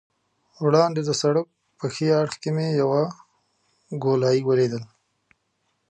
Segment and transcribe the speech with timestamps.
[0.63, 1.47] وړاندې د سړک
[1.79, 3.01] په ښي اړخ کې مې یوه
[4.03, 4.83] ګولایي ولیدل.